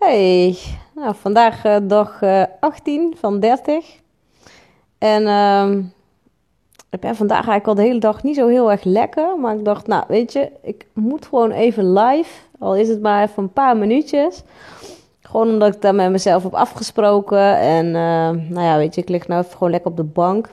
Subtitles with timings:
[0.00, 0.56] Hey,
[0.94, 3.84] nou, vandaag uh, dag uh, 18 van 30.
[4.98, 5.84] En uh,
[6.90, 9.38] ik ben vandaag eigenlijk al de hele dag niet zo heel erg lekker.
[9.38, 12.30] Maar ik dacht, nou weet je, ik moet gewoon even live.
[12.58, 14.42] Al is het maar even een paar minuutjes.
[15.20, 17.58] Gewoon omdat ik daar met mezelf heb afgesproken.
[17.58, 20.52] En uh, nou ja, weet je, ik lig nou even gewoon lekker op de bank.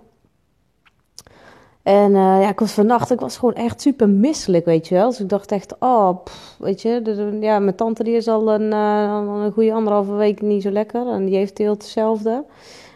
[1.87, 5.09] En uh, ja, ik was vannacht, ik was gewoon echt super misselijk, weet je wel.
[5.09, 6.17] Dus ik dacht echt, oh,
[6.59, 10.41] weet je, de, ja, mijn tante die is al een, uh, een goede anderhalve week
[10.41, 11.07] niet zo lekker.
[11.07, 12.43] En die heeft heel hetzelfde.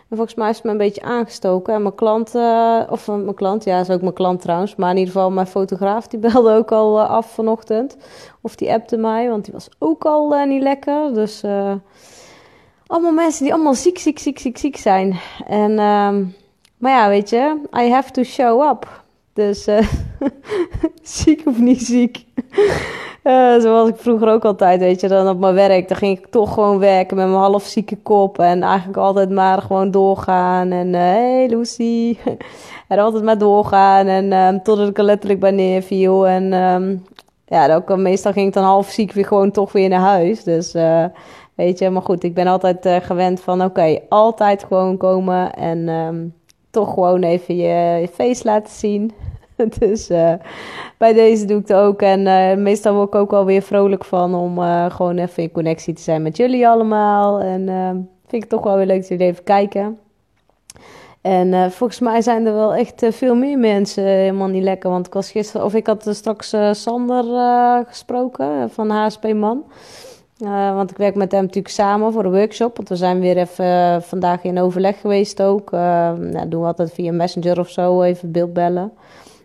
[0.09, 1.73] En volgens mij is het me een beetje aangestoken.
[1.73, 4.75] En mijn klant, uh, of mijn klant, ja, is ook mijn klant trouwens.
[4.75, 7.97] Maar in ieder geval mijn fotograaf, die belde ook al af vanochtend.
[8.41, 11.13] Of die appte mij, want die was ook al niet lekker.
[11.13, 11.43] Dus
[12.87, 15.19] allemaal mensen die allemaal ziek, ziek, ziek, ziek, ziek zijn.
[15.47, 15.79] En...
[16.81, 19.01] ehm maar ja, weet je, I have to show up.
[19.33, 19.87] Dus uh,
[21.01, 22.25] ziek of niet ziek.
[23.23, 26.27] Uh, zoals ik vroeger ook altijd, weet je, dan op mijn werk, dan ging ik
[26.27, 28.39] toch gewoon werken met mijn half zieke kop.
[28.39, 30.71] En eigenlijk altijd maar gewoon doorgaan.
[30.71, 32.17] En uh, hey Lucy.
[32.87, 34.07] en altijd maar doorgaan.
[34.07, 36.27] En um, totdat ik er letterlijk bij neerviel.
[36.27, 37.05] En um,
[37.45, 40.43] ja, ook, meestal ging ik dan half ziek weer gewoon toch weer naar huis.
[40.43, 40.73] Dus
[41.55, 45.53] weet je, maar goed, ik ben altijd gewend van oké, altijd gewoon komen.
[45.53, 46.33] En um,
[46.71, 49.11] toch gewoon even je, face laten zien.
[49.79, 50.33] dus uh,
[50.97, 52.01] bij deze doe ik het ook.
[52.01, 55.51] En uh, meestal word ik ook wel weer vrolijk van om uh, gewoon even in
[55.51, 57.39] connectie te zijn met jullie allemaal.
[57.39, 57.65] En
[58.27, 59.99] vind ik toch wel weer leuk dat jullie even kijken.
[61.21, 64.89] En volgens mij zijn er wel echt veel meer mensen helemaal niet lekker.
[64.89, 67.23] Want ik was gisteren, of ik had straks Sander
[67.87, 69.63] gesproken van HSP Man.
[70.41, 72.75] Uh, want ik werk met hem natuurlijk samen voor een workshop.
[72.77, 75.71] Want we zijn weer even uh, vandaag in overleg geweest ook.
[75.71, 75.79] Uh,
[76.11, 78.91] nou, doen we altijd via Messenger of zo, even beeldbellen.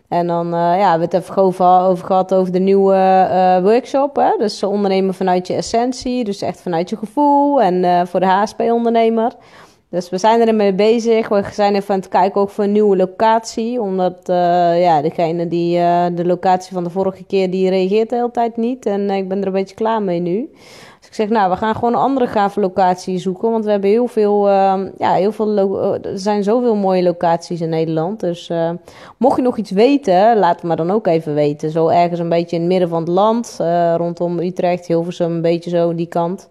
[0.07, 4.15] En dan ja, we het even over gehad over de nieuwe workshop.
[4.15, 4.35] Hè?
[4.37, 7.61] Dus ondernemen vanuit je essentie, dus echt vanuit je gevoel.
[7.61, 9.31] En voor de HSP-ondernemer.
[9.89, 11.29] Dus we zijn ermee bezig.
[11.29, 13.81] We zijn even aan het kijken ook voor een nieuwe locatie.
[13.81, 14.19] Omdat
[14.77, 15.77] ja, degene die
[16.13, 18.85] de locatie van de vorige keer, die reageert de hele tijd niet.
[18.85, 20.49] En ik ben er een beetje klaar mee nu.
[20.99, 23.51] Dus ik zeg, nou, we gaan gewoon een andere gave locatie zoeken.
[23.51, 25.57] Want we hebben heel veel, uh, ja, heel veel
[26.01, 28.19] er zijn zoveel mooie locaties in Nederland.
[28.19, 28.51] Dus
[29.17, 31.69] mocht je nog iets weten, laat het maar dan ook even weten.
[31.69, 33.57] Zo ergens een beetje in het midden van het land,
[33.95, 36.49] rondom Utrecht, Hilversum, een beetje zo die kant.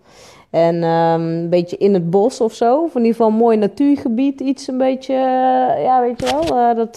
[0.50, 2.82] En um, een beetje in het bos of zo.
[2.82, 4.40] Of in ieder geval een mooi natuurgebied.
[4.40, 5.14] Iets een beetje,
[5.82, 6.74] ja, weet je wel.
[6.74, 6.96] dat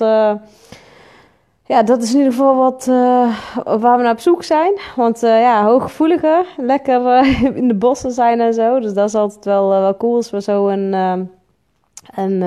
[1.66, 2.86] ja, dat is in ieder geval wat,
[3.82, 4.80] waar we naar op zoek zijn.
[4.96, 7.26] Want ja, hooggevoeliger, lekker
[7.62, 8.80] in de bossen zijn en zo.
[8.80, 10.94] Dus dat is altijd wel, wel cool als we zo een,
[12.16, 12.44] een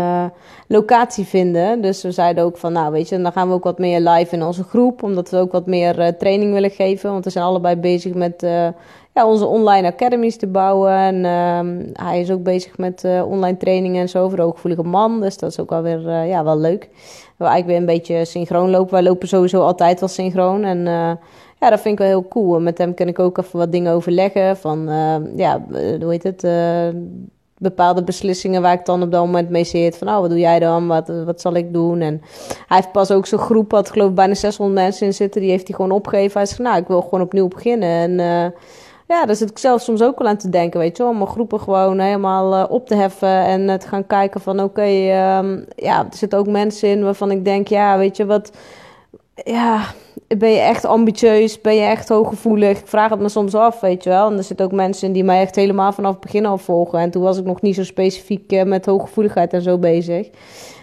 [0.66, 1.80] locatie vinden.
[1.80, 4.34] Dus we zeiden ook van, nou weet je, dan gaan we ook wat meer live
[4.34, 5.02] in onze groep.
[5.02, 7.10] Omdat we ook wat meer training willen geven.
[7.10, 8.40] Want we zijn allebei bezig met
[9.14, 10.92] ja, onze online academies te bouwen.
[10.92, 15.20] En ehm, hij is ook bezig met online trainingen en zo voor de hooggevoelige man.
[15.20, 16.88] Dus dat is ook alweer ja, wel leuk
[17.42, 18.92] we eigenlijk weer een beetje synchroon lopen.
[18.92, 20.64] Wij lopen sowieso altijd wel synchroon.
[20.64, 20.84] En
[21.60, 22.56] ja, dat vind ik wel heel cool.
[22.56, 24.56] En met hem kan ik ook even wat dingen overleggen.
[24.56, 24.86] Van,
[25.36, 25.64] ja,
[26.00, 26.42] hoe heet het?
[27.62, 29.96] Bepaalde beslissingen waar ik dan op dat moment mee zit.
[29.96, 30.86] Van, oh, wat doe jij dan?
[30.86, 32.00] Wat, wat zal ik doen?
[32.00, 32.22] En
[32.66, 35.40] hij heeft pas ook zo'n groep, wat geloof ik bijna 600 mensen in zitten.
[35.40, 36.38] Die heeft hij gewoon opgegeven.
[36.38, 37.88] Hij zegt, nou, ik wil gewoon opnieuw beginnen.
[37.88, 38.52] En
[39.12, 41.12] ja, daar zit ik zelf soms ook wel aan te denken, weet je wel.
[41.12, 44.62] Om groepen gewoon helemaal uh, op te heffen en uh, te gaan kijken van...
[44.62, 44.82] oké,
[45.38, 48.50] um, ja, er zitten ook mensen in waarvan ik denk, ja, weet je wat...
[49.34, 49.84] Ja,
[50.38, 51.60] ben je echt ambitieus?
[51.60, 52.78] Ben je echt hooggevoelig?
[52.78, 54.30] Ik vraag het me soms af, weet je wel.
[54.30, 56.98] En er zitten ook mensen in die mij echt helemaal vanaf het begin al volgen.
[56.98, 60.28] En toen was ik nog niet zo specifiek uh, met hooggevoeligheid en zo bezig.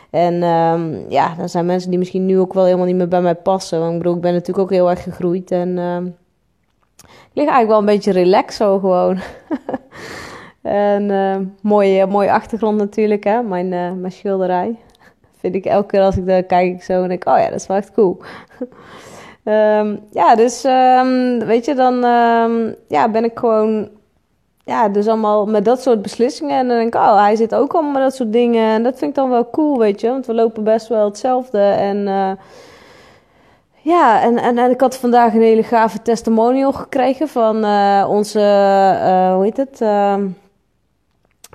[0.10, 3.22] En um, ja, dan zijn mensen die misschien nu ook wel helemaal niet meer bij
[3.22, 3.80] mij passen.
[3.80, 5.78] Want ik bedoel, ik ben natuurlijk ook heel erg gegroeid en...
[5.78, 6.06] Ehm,
[7.06, 9.20] ik lig eigenlijk wel een beetje relaxed zo gewoon.
[10.62, 13.42] en uh, mooie, mooie achtergrond natuurlijk, hè?
[13.42, 14.76] Mijn, uh, mijn schilderij.
[15.40, 17.68] Vind ik elke keer als ik daar kijk zo en denk, oh ja, dat is
[17.68, 18.18] wel echt cool.
[19.44, 23.90] um, ja, dus um, weet je, dan um, ja, ben ik gewoon
[24.70, 26.58] ja, dus allemaal met dat soort beslissingen.
[26.58, 28.74] En dan denk ik, oh, hij zit ook allemaal met dat soort dingen.
[28.74, 30.10] En dat vind ik dan wel cool, weet je.
[30.10, 31.60] Want we lopen best wel hetzelfde.
[31.60, 32.32] En uh,
[33.82, 38.40] ja, en, en, en, ik had vandaag een hele gave testimonial gekregen van uh, onze,
[38.40, 39.82] uh, hoe heet het,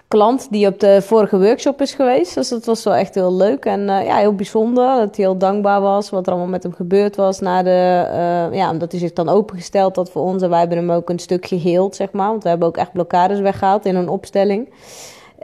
[0.08, 2.34] klant die op de vorige workshop is geweest.
[2.34, 4.96] Dus dat was wel echt heel leuk en ja, heel bijzonder.
[4.96, 7.40] Dat hij heel dankbaar was wat er allemaal met hem gebeurd was.
[7.40, 8.08] Na de,
[8.52, 10.42] ja, omdat hij zich dan opengesteld had voor ons.
[10.42, 12.28] En wij hebben hem ook een stuk geheeld, zeg maar.
[12.28, 14.68] Want we hebben ook echt blokkades weggehaald in een opstelling.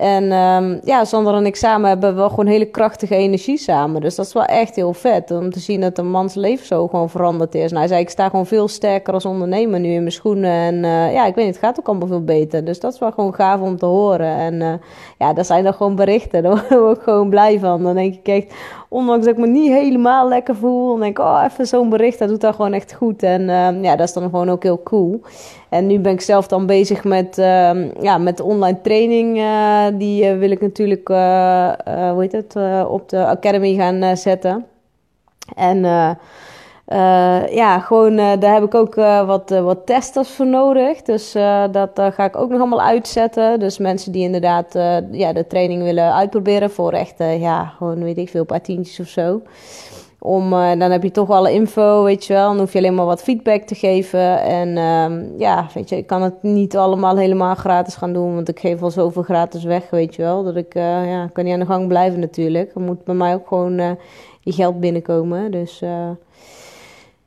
[0.00, 4.00] En um, ja, Sander en ik samen hebben wel gewoon hele krachtige energie samen.
[4.00, 6.88] Dus dat is wel echt heel vet om te zien dat een mans leven zo
[6.88, 7.70] gewoon veranderd is.
[7.70, 10.50] Nou, hij zei, ik sta gewoon veel sterker als ondernemer nu in mijn schoenen.
[10.50, 12.64] En uh, ja, ik weet niet, het gaat ook allemaal veel beter.
[12.64, 14.36] Dus dat is wel gewoon gaaf om te horen.
[14.36, 14.72] En uh,
[15.18, 16.42] ja, dat zijn dan gewoon berichten.
[16.42, 17.82] Daar word ik gewoon blij van.
[17.82, 18.54] Dan denk ik echt,
[18.88, 22.18] ondanks dat ik me niet helemaal lekker voel, dan denk ik, oh, even zo'n bericht,
[22.18, 23.22] dat doet dat gewoon echt goed.
[23.22, 25.20] En uh, ja, dat is dan gewoon ook heel cool.
[25.68, 29.36] En nu ben ik zelf dan bezig met, uh, ja, met online training.
[29.98, 32.56] Die uh, wil ik natuurlijk, hoe heet het,
[32.86, 34.66] op de Academy gaan zetten.
[35.54, 35.78] En
[37.50, 38.94] ja, gewoon, daar heb ik ook
[39.26, 41.02] wat, wat testers voor nodig.
[41.02, 41.32] Dus
[41.70, 43.58] dat ga ik ook nog allemaal uitzetten.
[43.60, 44.72] Dus mensen die inderdaad
[45.10, 49.06] ja, de training willen uitproberen voor echt, ja, gewoon weet ik veel, paar tientjes of
[49.06, 49.42] zo.
[50.22, 52.48] Om, uh, dan heb je toch alle info, weet je wel.
[52.48, 54.40] Dan hoef je alleen maar wat feedback te geven.
[54.40, 58.34] En um, ja, weet je, ik kan het niet allemaal helemaal gratis gaan doen.
[58.34, 60.44] Want ik geef al zoveel gratis weg, weet je wel.
[60.44, 62.74] Dat ik, uh, ja, kan niet aan de gang blijven natuurlijk.
[62.74, 63.90] Er moet bij mij ook gewoon uh,
[64.40, 65.50] je geld binnenkomen.
[65.50, 65.82] Dus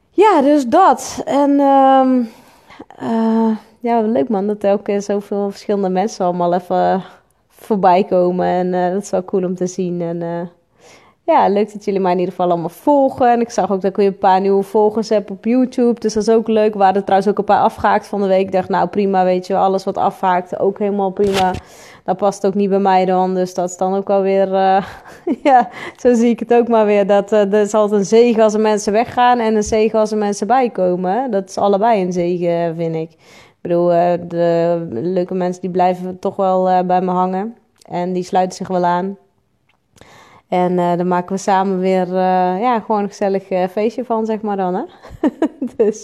[0.09, 1.21] ja, dus dat.
[1.25, 2.29] En um,
[3.79, 7.03] ja, leuk man dat er ook zoveel verschillende mensen allemaal even
[7.49, 8.45] voorbij komen.
[8.45, 10.01] En dat is wel cool om te zien.
[10.01, 10.49] En
[11.25, 13.31] ja, leuk dat jullie mij in ieder geval allemaal volgen.
[13.31, 15.99] En ik zag ook dat ik weer een paar nieuwe volgers heb op YouTube.
[15.99, 16.73] Dus dat is ook leuk.
[16.73, 18.45] We waren er trouwens ook een paar afgehaakt van de week.
[18.45, 21.51] Ik dacht, nou prima, weet je, alles wat afhaakt, ook helemaal prima.
[22.03, 23.33] Dat past ook niet bij mij dan.
[23.33, 24.85] Dus dat is dan ook alweer, uh,
[25.43, 27.07] ja, zo zie ik het ook maar weer.
[27.07, 30.17] Dat uh, is altijd een zegen als er mensen weggaan en een zegen als er
[30.17, 31.31] mensen bijkomen.
[31.31, 33.11] Dat is allebei een zegen, vind ik.
[33.11, 37.55] Ik bedoel, uh, de leuke mensen die blijven toch wel bij me hangen.
[37.89, 39.17] En die sluiten zich wel aan.
[40.53, 44.25] En uh, dan maken we samen weer uh, ja, gewoon een gezellig uh, feestje van,
[44.25, 44.75] zeg maar dan.
[44.75, 44.83] Hè?
[45.77, 46.03] dus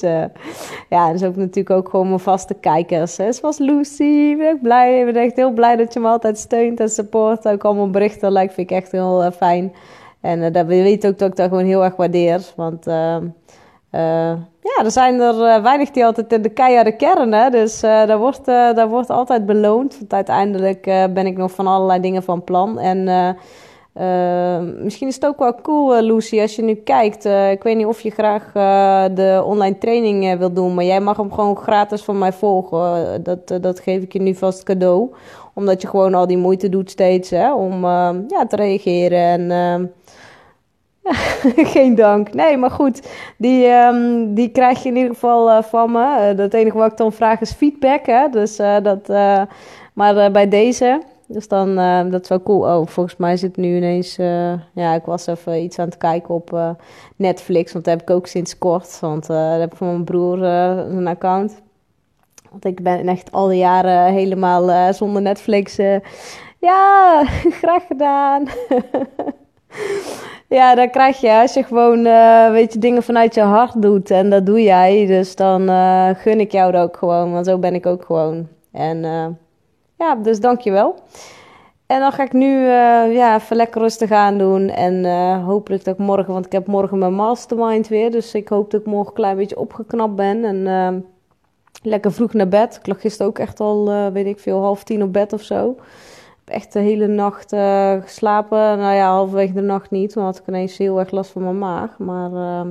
[0.89, 3.17] ja, dat is ook natuurlijk ook gewoon mijn vaste kijkers.
[3.17, 3.31] Hè?
[3.31, 4.99] Zoals Lucy, ben ik blij.
[4.99, 7.47] Ik ben echt heel blij dat je me altijd steunt en support.
[7.47, 9.73] Ook allemaal berichten, like, vind ik echt heel fijn.
[10.21, 12.41] En dat weet ook dat ik dat gewoon heel erg waardeer.
[12.55, 12.85] Want
[14.61, 17.33] ja, er zijn er weinig die altijd in de keiharde kern.
[17.33, 17.49] Hè?
[17.49, 19.97] Dus daar, wordt, daar wordt altijd beloond.
[19.99, 22.79] Want uiteindelijk ben ik nog van allerlei dingen van plan.
[22.79, 23.07] En...
[23.99, 27.25] Uh, misschien is het ook wel cool, uh, Lucy, als je nu kijkt.
[27.25, 28.51] Uh, ik weet niet of je graag
[29.13, 33.23] de online training wil doen, maar jij mag hem gewoon gratis van mij volgen.
[33.23, 35.09] dat, dat geef ik je nu vast cadeau.
[35.53, 37.85] Omdat je gewoon al die moeite doet steeds hè, om
[38.27, 39.19] ja, te reageren.
[39.19, 39.85] En ehm,
[41.75, 42.33] geen dank.
[42.33, 43.07] Nee, maar goed,
[43.37, 43.67] die,
[44.27, 46.05] die krijg je in ieder geval van me.
[46.37, 48.05] het enige wat ik dan vraag is feedback.
[48.05, 48.29] Hè?
[48.29, 49.07] Dus, dat,
[49.93, 51.01] maar bij deze.
[51.31, 52.61] Dus dan, uh, dat is wel cool.
[52.61, 54.17] Oh, volgens mij zit nu ineens...
[54.19, 56.69] Uh, ja, ik was even iets aan het kijken op uh,
[57.15, 57.73] Netflix.
[57.73, 58.99] Want dat heb ik ook sinds kort.
[58.99, 61.61] Want daar heb ik van mijn broer een account.
[62.49, 65.75] Want ik ben echt al die jaren helemaal zonder Netflix.
[66.59, 67.23] ja,
[67.61, 68.45] graag gedaan.
[70.57, 72.03] ja, dan krijg je als je gewoon,
[72.51, 74.11] weet je, dingen vanuit je hart doet.
[74.11, 75.05] En dat doe jij.
[75.05, 75.67] Dus dan
[76.15, 77.31] gun ik jou dat ook gewoon.
[77.31, 78.47] Want zo ben ik ook gewoon.
[78.71, 79.05] En
[79.99, 80.95] ja, dus dankjewel.
[81.85, 84.69] En dan ga ik nu uh, ja, even lekker rustig aan doen.
[84.69, 88.11] En uh, hopelijk dat morgen, want ik heb morgen mijn mastermind weer.
[88.11, 90.43] Dus ik hoop dat ik morgen een klein beetje opgeknapt ben.
[90.43, 91.01] En uh,
[91.83, 92.75] lekker vroeg naar bed.
[92.75, 95.69] Ik lag gisteren ook echt al, weet ik veel, half tien op bed of zo.
[95.69, 97.55] Ik heb echt de hele nacht
[98.03, 98.57] geslapen.
[98.57, 100.13] Nou ja, halverwege de nacht niet.
[100.13, 101.97] Want had ik ineens heel erg last van mijn maag.
[101.97, 102.65] Maar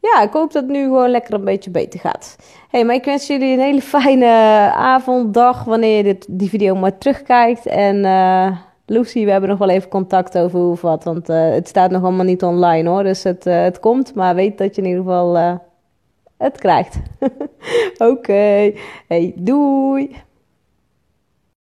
[0.00, 2.36] ja, ik hoop dat het nu gewoon lekker een beetje beter gaat.
[2.68, 4.26] hey, maar ik wens jullie een hele fijne
[4.74, 7.66] avond, dag, wanneer je dit, die video maar terugkijkt.
[7.66, 11.50] En uh, Lucy, we hebben nog wel even contact over hoe of wat, want uh,
[11.50, 13.02] het staat nog allemaal niet online hoor.
[13.02, 15.60] Dus het, uh, het komt, maar weet dat je in ieder geval
[16.36, 16.98] het krijgt.
[18.12, 18.72] Oké,
[19.06, 20.28] hey, doei!